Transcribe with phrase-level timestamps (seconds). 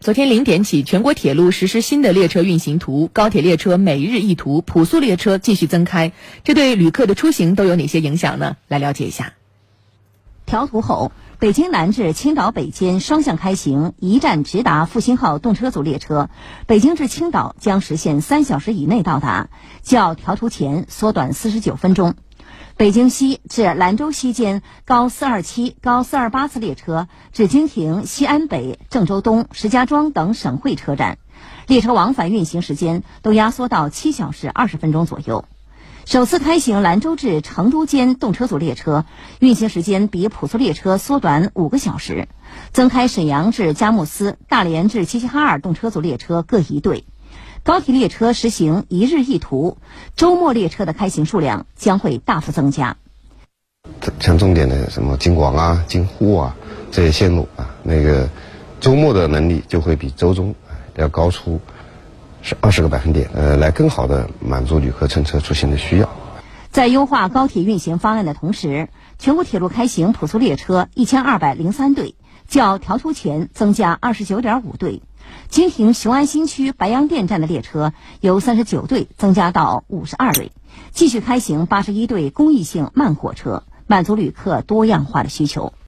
[0.00, 6.12] 昨天零点起，全国铁路实施新的列车运行图，高铁列车每日一图，普速列车继续增开，
[6.44, 8.56] 这对旅客的出行都有哪些影响呢？
[8.68, 9.34] 来了解一下。
[10.46, 16.30] 调图后，北京南至青岛北间双向开行，一站直达复兴号动车组列车，
[16.66, 19.50] 北京至青岛将实现三小时以内到达，
[19.82, 22.14] 较调图前缩短四十九分钟。
[22.78, 31.16] 北京西至兰州西间高四二七、高四二八次列车只经停西安北、郑州东、石家庄等省会车站，
[31.66, 35.46] 列车往返运行时间都压缩到七小时二十分钟左右。
[36.04, 39.06] 首次开行兰州至成都间动车组列车，
[39.40, 42.28] 运行时间比普速列车缩短五个小时。
[42.72, 47.04] 增开沈阳至佳木斯、大连至齐齐哈尔动车组列车各一对。
[47.66, 49.76] 高铁列车实行一日一图，
[50.14, 52.96] 周末列车的开行数量将会大幅增加。
[54.20, 56.54] 像重点的什么京广啊、京沪啊
[56.92, 58.28] 这些线路啊，那个
[58.78, 60.54] 周末的能力就会比周中
[60.94, 61.60] 要高出
[62.40, 66.08] 是二十个百分点，呃，来更好的满足旅客乘车出行的需要。
[66.70, 72.14] 在优化高铁运行方案的同时，全国铁路开行普速列车一千二百零三对，
[72.46, 75.02] 较调图前增加二十九点五对。
[75.48, 80.52] 经停雄安新区白洋淀站的列车由三十九对增加到五十二对，
[80.90, 85.72] 继续开行八十一对公益性慢火车，满足旅客多样化的需求。